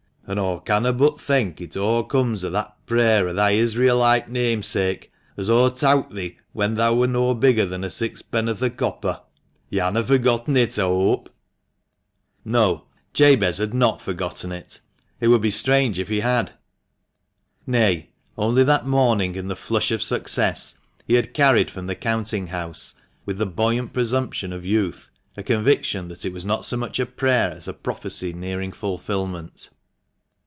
[0.27, 5.11] An' aw canno' but thenk it o' comes o' that prayer o' thy Israelite namesake,
[5.35, 9.19] as aw towt thee when thou were no bigger than sixpenn'orth o' copper.
[9.69, 11.29] Yo' hanna furgetten it, aw hope?"
[12.45, 12.51] THE MANCHESTER MAN.
[12.51, 12.85] 263 No,
[13.35, 14.79] Jabez had not forgotten it!
[15.19, 16.53] It would be strange if he had.
[17.67, 22.47] Nay, only that morning, in the flush of success he had carried from the counting
[22.47, 22.93] house,
[23.25, 27.05] with the buoyant presumption of youth, a conviction that it was not so much a
[27.05, 29.69] prayer as a prophecy nearing fulfilment.